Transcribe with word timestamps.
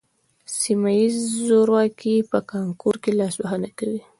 سیمه 0.59 0.91
ییز 0.99 1.15
زورواکي 1.45 2.15
په 2.31 2.37
کانکور 2.51 2.95
کې 3.03 3.11
لاسوهنه 3.19 3.69
کوي 3.77 4.01